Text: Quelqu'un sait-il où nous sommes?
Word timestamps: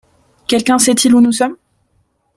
Quelqu'un 0.47 0.79
sait-il 0.79 1.13
où 1.13 1.21
nous 1.21 1.31
sommes? 1.31 1.57